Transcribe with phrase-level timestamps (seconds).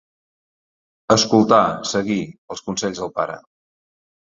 [1.17, 1.61] Escoltar,
[1.93, 2.21] seguir,
[2.57, 3.41] els consells del pare.